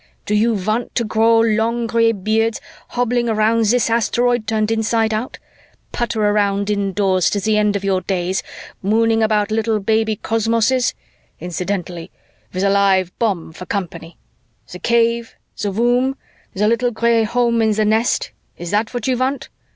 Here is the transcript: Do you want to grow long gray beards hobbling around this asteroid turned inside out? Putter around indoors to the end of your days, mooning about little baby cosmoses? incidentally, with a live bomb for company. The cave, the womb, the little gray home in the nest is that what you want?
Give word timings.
Do 0.25 0.33
you 0.33 0.55
want 0.55 0.95
to 0.95 1.03
grow 1.03 1.41
long 1.41 1.85
gray 1.85 2.11
beards 2.11 2.59
hobbling 2.87 3.29
around 3.29 3.65
this 3.67 3.87
asteroid 3.87 4.47
turned 4.47 4.71
inside 4.71 5.13
out? 5.13 5.37
Putter 5.91 6.25
around 6.25 6.71
indoors 6.71 7.29
to 7.29 7.39
the 7.39 7.55
end 7.59 7.75
of 7.75 7.83
your 7.83 8.01
days, 8.01 8.41
mooning 8.81 9.21
about 9.21 9.51
little 9.51 9.79
baby 9.79 10.15
cosmoses? 10.15 10.95
incidentally, 11.39 12.09
with 12.51 12.63
a 12.63 12.69
live 12.71 13.15
bomb 13.19 13.53
for 13.53 13.67
company. 13.67 14.17
The 14.71 14.79
cave, 14.79 15.35
the 15.61 15.71
womb, 15.71 16.17
the 16.55 16.67
little 16.67 16.89
gray 16.89 17.23
home 17.23 17.61
in 17.61 17.73
the 17.73 17.85
nest 17.85 18.31
is 18.57 18.71
that 18.71 18.95
what 18.95 19.07
you 19.07 19.15
want? 19.19 19.49